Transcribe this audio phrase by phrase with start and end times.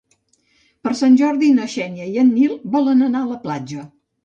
[0.87, 3.89] Per Sant Jordi na Xènia i en Nil volen anar a la platja.